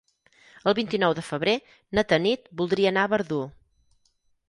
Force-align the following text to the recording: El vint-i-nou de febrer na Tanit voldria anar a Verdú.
El 0.71 0.75
vint-i-nou 0.79 1.13
de 1.19 1.25
febrer 1.27 1.55
na 1.99 2.07
Tanit 2.15 2.53
voldria 2.63 2.97
anar 2.97 3.07
a 3.11 3.15
Verdú. 3.17 3.43